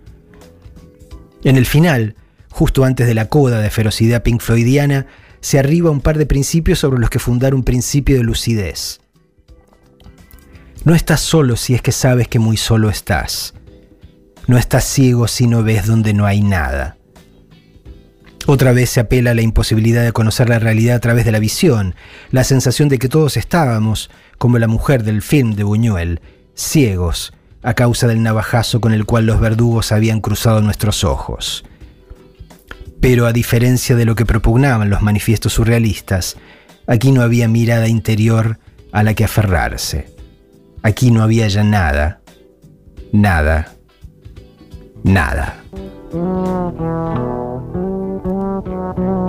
[1.43, 2.15] En el final,
[2.51, 5.07] justo antes de la coda de ferocidad pink floydiana,
[5.41, 8.99] se arriba un par de principios sobre los que fundar un principio de lucidez.
[10.85, 13.55] No estás solo si es que sabes que muy solo estás.
[14.45, 16.98] No estás ciego si no ves donde no hay nada.
[18.51, 21.37] Otra vez se apela a la imposibilidad de conocer la realidad a través de la
[21.37, 21.93] visión,
[22.31, 26.19] la sensación de que todos estábamos, como la mujer del film de Buñuel,
[26.55, 27.31] ciegos
[27.61, 31.63] a causa del navajazo con el cual los verdugos habían cruzado nuestros ojos.
[32.99, 36.35] Pero a diferencia de lo que propugnaban los manifiestos surrealistas,
[36.87, 38.57] aquí no había mirada interior
[38.91, 40.11] a la que aferrarse.
[40.81, 42.21] Aquí no había ya nada,
[43.11, 43.75] nada,
[45.03, 45.55] nada.
[48.89, 49.19] Esta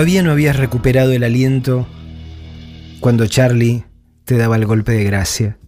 [0.00, 1.86] Todavía no habías recuperado el aliento
[3.00, 3.84] cuando Charlie
[4.24, 5.58] te daba el golpe de gracia.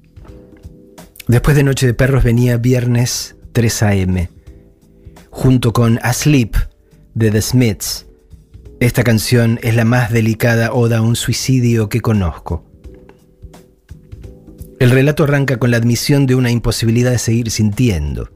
[1.29, 4.31] Después de Noche de Perros venía viernes 3 a.m.
[5.29, 6.57] Junto con Asleep
[7.13, 8.07] de The Smiths.
[8.81, 12.65] Esta canción es la más delicada oda a un suicidio que conozco.
[14.81, 18.31] El relato arranca con la admisión de una imposibilidad de seguir sintiendo.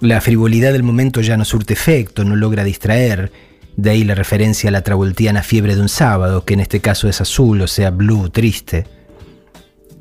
[0.00, 3.30] La frivolidad del momento ya no surte efecto, no logra distraer,
[3.78, 7.08] de ahí la referencia a la travoltiana fiebre de un sábado, que en este caso
[7.08, 8.84] es azul, o sea, blue, triste.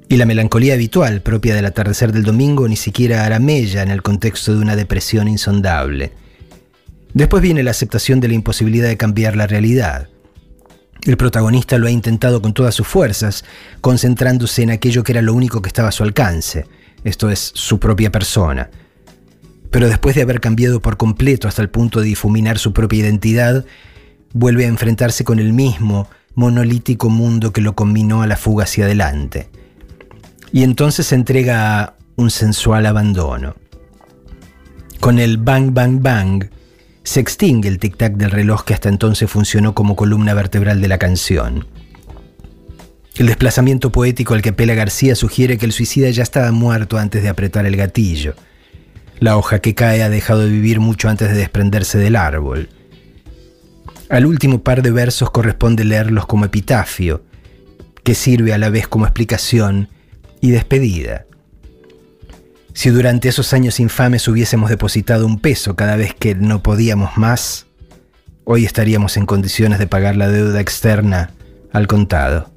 [0.10, 4.02] Y la melancolía habitual, propia del atardecer del domingo, ni siquiera hará mella en el
[4.02, 6.12] contexto de una depresión insondable.
[7.14, 10.10] Después viene la aceptación de la imposibilidad de cambiar la realidad.
[11.06, 13.46] El protagonista lo ha intentado con todas sus fuerzas,
[13.82, 16.66] concentrándose en aquello que era lo único que estaba a su alcance,
[17.04, 18.72] esto es, su propia persona.
[19.72, 23.66] Pero después de haber cambiado por completo hasta el punto de difuminar su propia identidad,
[24.34, 28.86] vuelve a enfrentarse con el mismo monolítico mundo que lo combinó a la fuga hacia
[28.86, 29.50] adelante.
[30.52, 33.56] Y entonces se entrega a un sensual abandono.
[35.00, 36.50] Con el bang bang bang,
[37.04, 40.98] se extingue el tic-tac del reloj que hasta entonces funcionó como columna vertebral de la
[40.98, 41.66] canción.
[43.16, 47.24] El desplazamiento poético al que apela García sugiere que el suicida ya estaba muerto antes
[47.24, 48.36] de apretar el gatillo.
[49.20, 52.70] La hoja que cae ha dejado de vivir mucho antes de desprenderse del árbol.
[54.10, 57.24] Al último par de versos corresponde leerlos como epitafio,
[58.04, 59.90] que sirve a la vez como explicación
[60.40, 61.26] y despedida.
[62.74, 67.66] Si durante esos años infames hubiésemos depositado un peso cada vez que no podíamos más,
[68.44, 71.32] hoy estaríamos en condiciones de pagar la deuda externa
[71.74, 72.57] al contado.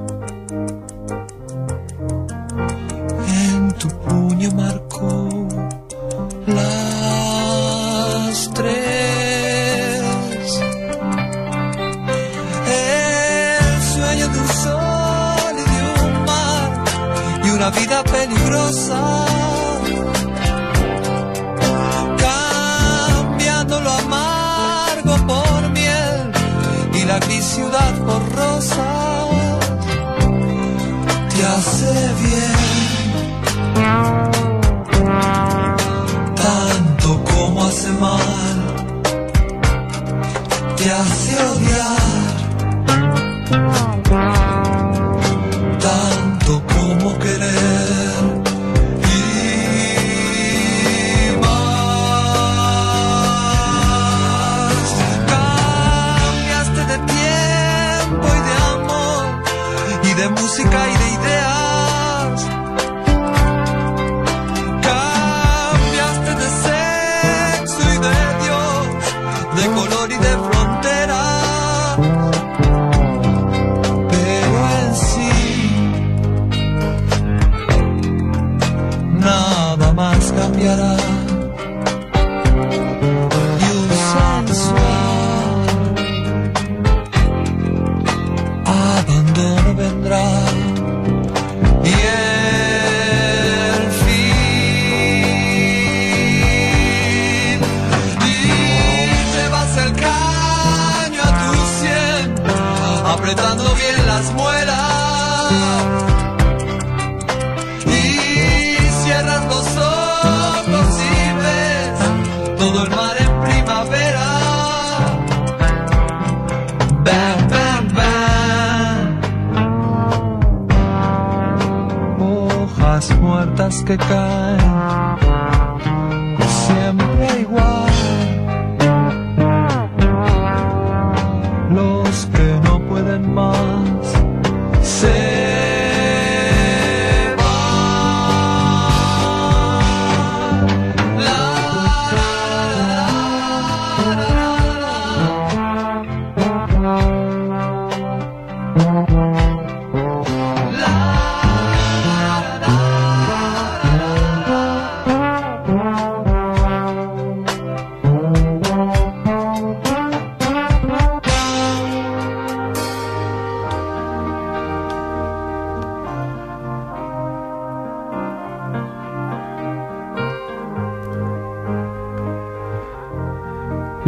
[18.71, 19.25] peligrosa.
[22.17, 26.31] Cambiando lo amargo por miel
[26.93, 28.00] y la gris ciudad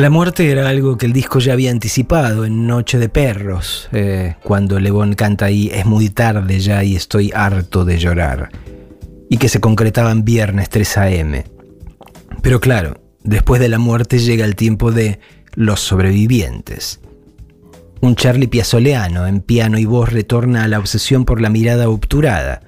[0.03, 4.35] La muerte era algo que el disco ya había anticipado en Noche de Perros, eh,
[4.43, 8.51] cuando Lebón canta ahí Es muy tarde ya y estoy harto de llorar,
[9.29, 11.45] y que se concretaba en viernes 3 a.m.
[12.41, 15.21] Pero claro, después de la muerte llega el tiempo de
[15.53, 16.99] Los sobrevivientes.
[18.01, 22.59] Un Charlie Piazzoleano en piano y voz retorna a la obsesión por la mirada obturada.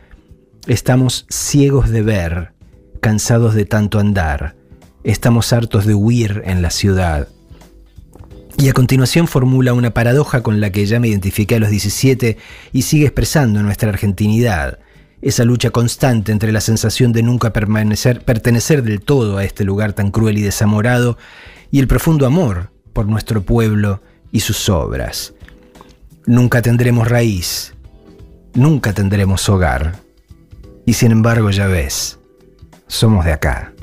[0.68, 2.54] Estamos ciegos de ver,
[3.02, 4.56] cansados de tanto andar.
[5.06, 7.28] Estamos hartos de huir en la ciudad.
[8.58, 12.40] Y a continuación formula una paradoja con la que ya me identifiqué a los 17
[12.74, 14.80] y sigue expresando nuestra argentinidad.
[15.22, 19.94] Esa lucha constante entre la sensación de nunca permanecer, pertenecer del todo a este lugar
[19.94, 21.20] tan cruel y desamorado
[21.70, 24.02] y el profundo amor por nuestro pueblo
[24.32, 25.36] y sus obras.
[26.26, 27.76] Nunca tendremos raíz,
[28.56, 30.00] nunca tendremos hogar.
[30.84, 32.18] Y sin embargo, ya ves,
[32.88, 33.75] somos de acá.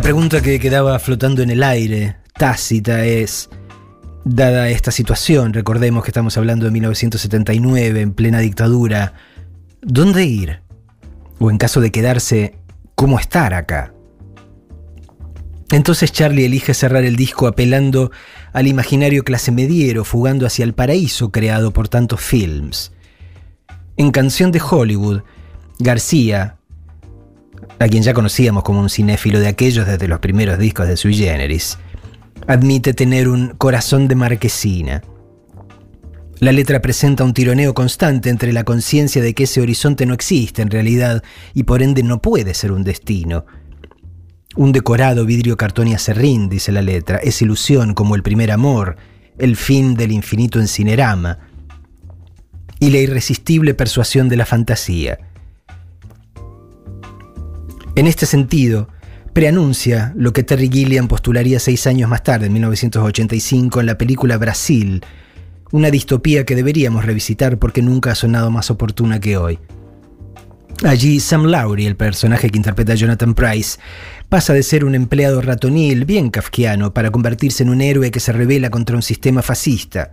[0.00, 3.50] La pregunta que quedaba flotando en el aire, tácita, es,
[4.24, 9.12] dada esta situación, recordemos que estamos hablando de 1979, en plena dictadura,
[9.82, 10.62] ¿dónde ir?
[11.38, 12.54] O en caso de quedarse,
[12.94, 13.92] ¿cómo estar acá?
[15.70, 18.10] Entonces Charlie elige cerrar el disco apelando
[18.54, 22.92] al imaginario clase mediero, fugando hacia el paraíso creado por tantos films.
[23.98, 25.20] En Canción de Hollywood,
[25.78, 26.56] García,
[27.80, 31.14] a quien ya conocíamos como un cinéfilo de aquellos desde los primeros discos de Sui
[31.14, 31.78] Generis,
[32.46, 35.02] admite tener un corazón de marquesina.
[36.40, 40.60] La letra presenta un tironeo constante entre la conciencia de que ese horizonte no existe
[40.60, 41.22] en realidad
[41.54, 43.46] y por ende no puede ser un destino.
[44.56, 48.96] Un decorado vidrio cartón y acerrín, dice la letra, es ilusión como el primer amor,
[49.38, 51.38] el fin del infinito en cinerama
[52.78, 55.29] y la irresistible persuasión de la fantasía.
[57.96, 58.88] En este sentido,
[59.32, 64.38] preanuncia lo que Terry Gilliam postularía seis años más tarde, en 1985, en la película
[64.38, 65.04] Brasil,
[65.72, 69.58] una distopía que deberíamos revisitar porque nunca ha sonado más oportuna que hoy.
[70.84, 73.78] Allí Sam Lowry, el personaje que interpreta a Jonathan Price,
[74.28, 78.32] pasa de ser un empleado ratonil bien kafkiano para convertirse en un héroe que se
[78.32, 80.12] revela contra un sistema fascista.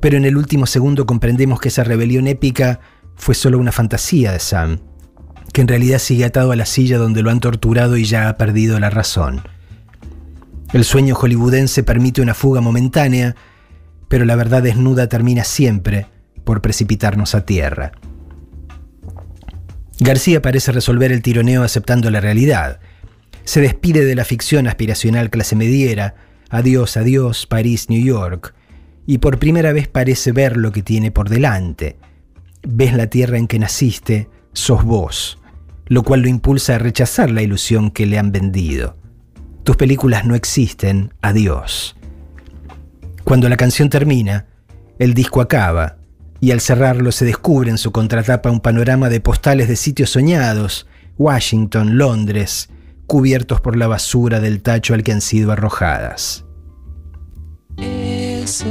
[0.00, 2.80] Pero en el último segundo comprendemos que esa rebelión épica
[3.14, 4.80] fue solo una fantasía de Sam,
[5.52, 8.36] que en realidad sigue atado a la silla donde lo han torturado y ya ha
[8.36, 9.42] perdido la razón.
[10.72, 13.34] El sueño hollywoodense permite una fuga momentánea,
[14.08, 16.06] pero la verdad desnuda termina siempre
[16.44, 17.92] por precipitarnos a tierra.
[19.98, 22.80] García parece resolver el tironeo aceptando la realidad.
[23.44, 26.14] Se despide de la ficción aspiracional clase mediera,
[26.48, 28.54] adiós, adiós, París, New York,
[29.06, 31.96] y por primera vez parece ver lo que tiene por delante.
[32.62, 35.39] Ves la tierra en que naciste, sos vos,
[35.90, 38.96] lo cual lo impulsa a rechazar la ilusión que le han vendido.
[39.64, 41.96] Tus películas no existen, adiós.
[43.24, 44.46] Cuando la canción termina,
[45.00, 45.96] el disco acaba,
[46.40, 50.86] y al cerrarlo se descubre en su contratapa un panorama de postales de sitios soñados,
[51.18, 52.70] Washington, Londres,
[53.08, 56.44] cubiertos por la basura del tacho al que han sido arrojadas.
[57.76, 58.64] Es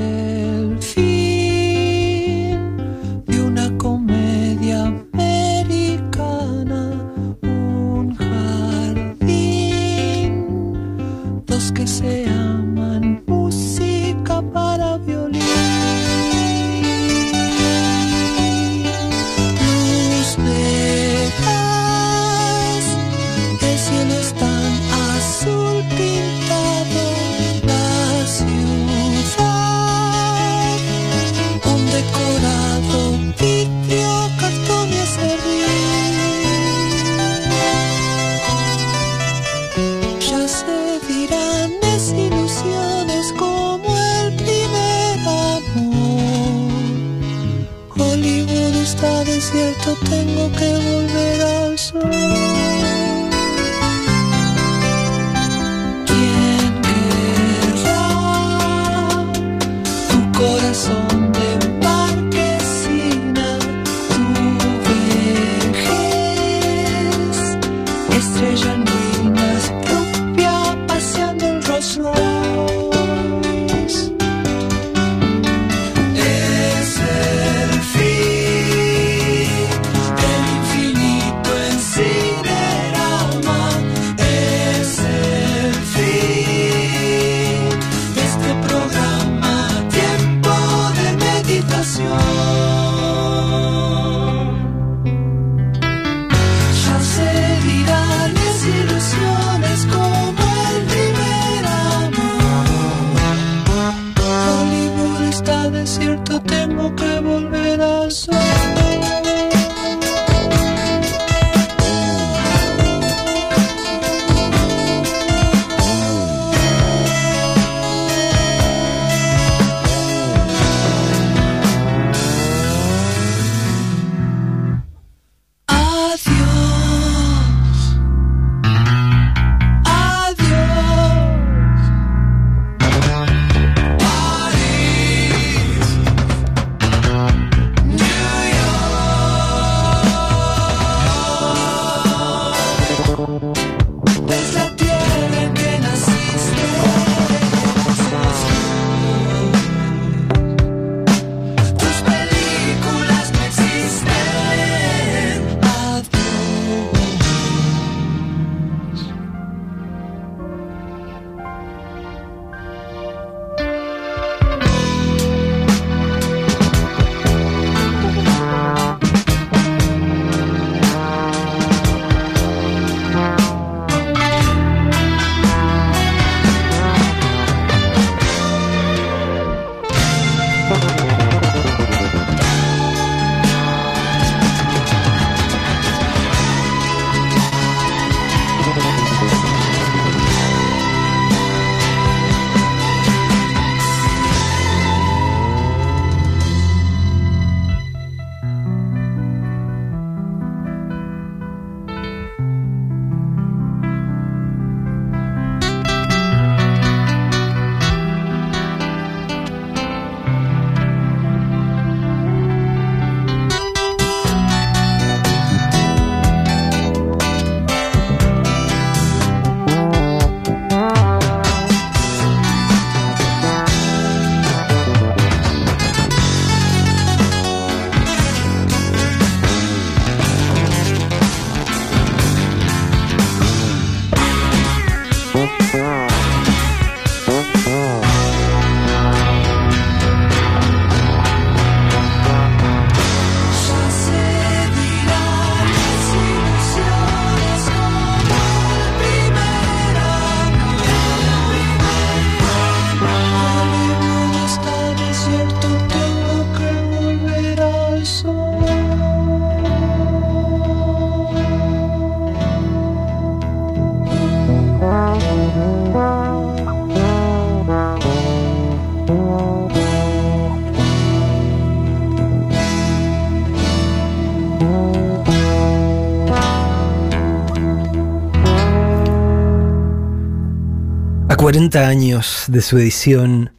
[281.69, 283.51] 40 años de su edición,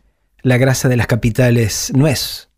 [0.43, 2.49] La grasa de las capitales no es.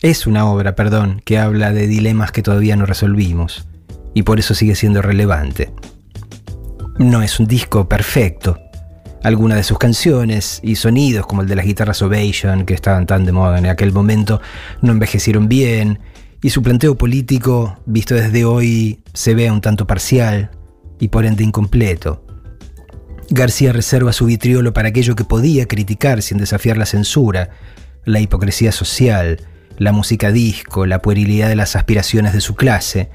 [0.00, 3.66] Es una obra, perdón, que habla de dilemas que todavía no resolvimos
[4.14, 5.72] y por eso sigue siendo relevante.
[6.98, 8.60] No es un disco perfecto.
[9.24, 13.24] Algunas de sus canciones y sonidos, como el de las guitarras Ovation, que estaban tan
[13.24, 14.40] de moda en aquel momento,
[14.82, 15.98] no envejecieron bien,
[16.42, 20.52] y su planteo político, visto desde hoy, se ve un tanto parcial
[21.00, 22.29] y por ende incompleto.
[23.32, 27.50] García reserva su vitriolo para aquello que podía criticar sin desafiar la censura,
[28.04, 29.40] la hipocresía social,
[29.78, 33.08] la música disco, la puerilidad de las aspiraciones de su clase,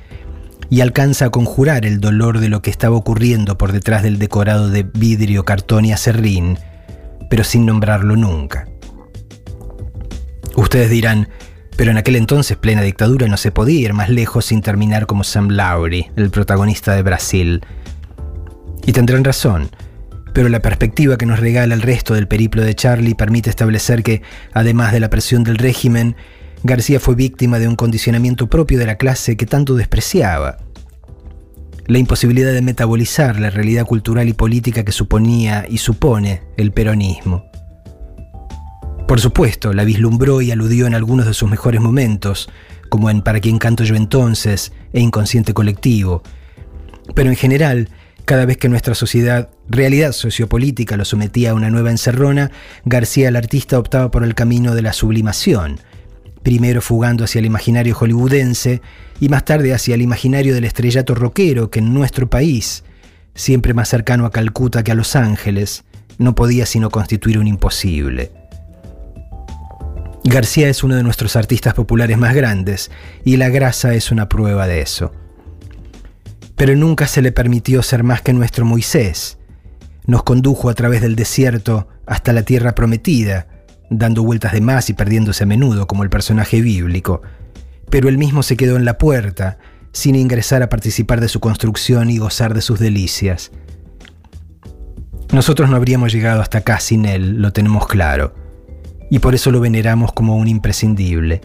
[0.70, 4.70] y alcanza a conjurar el dolor de lo que estaba ocurriendo por detrás del decorado
[4.70, 6.58] de vidrio, cartón y acerrín,
[7.30, 8.70] pero sin nombrarlo nunca.
[10.56, 11.28] Ustedes dirán,
[11.76, 15.26] pero en aquel entonces, plena dictadura, no se podía ir más lejos sin terminar como
[15.26, 17.62] Sam Lowry, el protagonista de Brasil.
[18.86, 19.70] Y tendrán razón,
[20.36, 24.22] pero la perspectiva que nos regala el resto del periplo de Charlie permite establecer que,
[24.52, 26.18] además de la presión del régimen,
[26.62, 30.58] García fue víctima de un condicionamiento propio de la clase que tanto despreciaba.
[31.88, 37.46] La imposibilidad de metabolizar la realidad cultural y política que suponía y supone el peronismo.
[39.08, 42.50] Por supuesto, la vislumbró y aludió en algunos de sus mejores momentos,
[42.90, 46.24] como en Para quién canto yo entonces e Inconsciente colectivo.
[47.14, 47.88] Pero en general,
[48.26, 52.52] cada vez que nuestra sociedad, realidad sociopolítica, lo sometía a una nueva encerrona,
[52.84, 55.80] García el artista optaba por el camino de la sublimación,
[56.44, 58.82] primero fugando hacia el imaginario hollywoodense
[59.20, 62.84] y más tarde hacia el imaginario del estrellato rockero que en nuestro país,
[63.36, 65.84] siempre más cercano a Calcuta que a Los Ángeles,
[66.18, 68.32] no podía sino constituir un imposible.
[70.24, 72.90] García es uno de nuestros artistas populares más grandes
[73.24, 75.12] y La Grasa es una prueba de eso.
[76.56, 79.38] Pero nunca se le permitió ser más que nuestro Moisés.
[80.06, 83.48] Nos condujo a través del desierto hasta la tierra prometida,
[83.90, 87.22] dando vueltas de más y perdiéndose a menudo como el personaje bíblico.
[87.90, 89.58] Pero él mismo se quedó en la puerta,
[89.92, 93.52] sin ingresar a participar de su construcción y gozar de sus delicias.
[95.32, 98.36] Nosotros no habríamos llegado hasta acá sin él, lo tenemos claro,
[99.10, 101.42] y por eso lo veneramos como un imprescindible.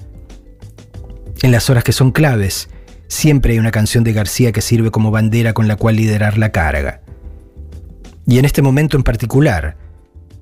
[1.43, 2.69] En las horas que son claves,
[3.11, 6.53] siempre hay una canción de García que sirve como bandera con la cual liderar la
[6.53, 7.03] carga.
[8.27, 9.77] Y en este momento en particular,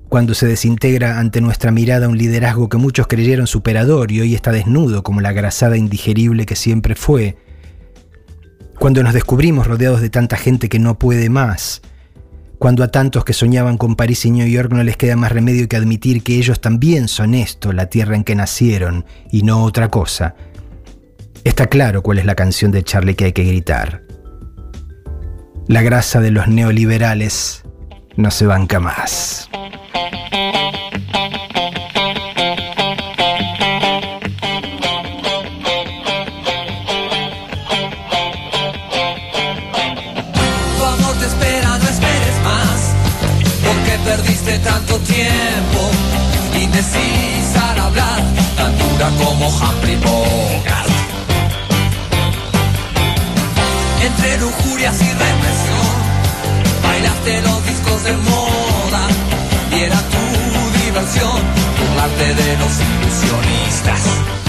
[0.07, 4.51] cuando se desintegra ante nuestra mirada un liderazgo que muchos creyeron superador y hoy está
[4.51, 7.37] desnudo como la grasada indigerible que siempre fue,
[8.77, 11.81] cuando nos descubrimos rodeados de tanta gente que no puede más,
[12.59, 15.67] cuando a tantos que soñaban con París y New York no les queda más remedio
[15.67, 19.89] que admitir que ellos también son esto, la tierra en que nacieron, y no otra
[19.89, 20.35] cosa,
[21.43, 24.03] está claro cuál es la canción de Charlie que hay que gritar.
[25.67, 27.63] La grasa de los neoliberales
[28.15, 29.49] no se banca más.
[44.63, 45.89] Tanto tiempo,
[46.59, 48.21] indecisa al hablar,
[48.57, 50.78] tan dura como Humphrey Bogart.
[54.19, 55.95] Entre lujurias y represión,
[56.83, 59.07] bailaste los discos de moda,
[59.71, 61.41] y era tu diversión,
[61.79, 64.48] burlarte de los ilusionistas.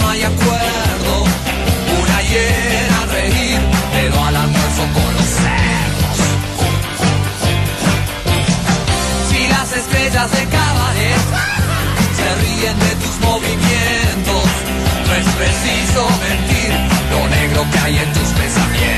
[0.00, 1.24] No hay acuerdo.
[2.02, 3.60] Una hiena a reír,
[3.92, 6.18] pero al almuerzo con los cerdos.
[9.30, 11.22] Si las estrellas de cabaret
[12.16, 14.44] se ríen de tus movimientos,
[15.06, 16.72] no es preciso mentir
[17.10, 18.97] lo negro que hay en tus pensamientos.